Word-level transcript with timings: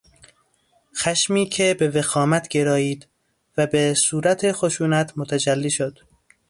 خشمی 0.97 1.45
که 1.45 1.75
به 1.79 1.87
وخامت 1.89 2.47
گرایید 2.47 3.07
و 3.57 3.67
به 3.67 3.93
صورت 3.93 4.51
خشونت 4.51 5.13
متجلی 5.17 5.69
شد 5.69 5.99